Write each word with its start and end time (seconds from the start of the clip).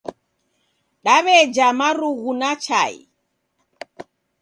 Daweja 1.03 1.67
marugu 1.79 2.31
na 2.39 2.49
chai 2.63 2.97